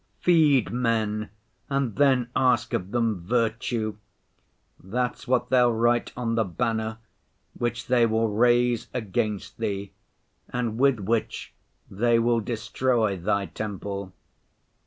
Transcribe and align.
"Feed 0.19 0.71
men, 0.71 1.29
and 1.69 1.95
then 1.95 2.29
ask 2.35 2.73
of 2.73 2.89
them 2.89 3.21
virtue!" 3.23 3.97
that's 4.83 5.27
what 5.27 5.51
they'll 5.51 5.71
write 5.75 6.11
on 6.17 6.33
the 6.33 6.43
banner, 6.43 6.97
which 7.53 7.85
they 7.85 8.07
will 8.07 8.27
raise 8.29 8.87
against 8.95 9.59
Thee, 9.59 9.91
and 10.49 10.79
with 10.79 11.01
which 11.01 11.53
they 11.87 12.17
will 12.17 12.39
destroy 12.39 13.15
Thy 13.15 13.45
temple. 13.45 14.11